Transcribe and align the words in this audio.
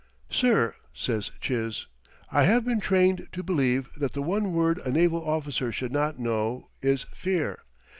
"'Sir,' 0.31 0.73
says 0.95 1.29
Chiz, 1.39 1.85
'I 2.31 2.43
have 2.45 2.65
been 2.65 2.79
trained 2.79 3.27
to 3.33 3.43
believe 3.43 3.87
that 3.95 4.13
the 4.13 4.23
one 4.23 4.51
word 4.53 4.79
a 4.79 4.91
naval 4.91 5.23
officer 5.23 5.71
should 5.71 5.91
not 5.91 6.17
know 6.17 6.69
is 6.81 7.03
fear. 7.13 7.59